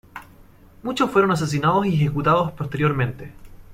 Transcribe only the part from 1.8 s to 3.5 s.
y ejecutados posteriormente.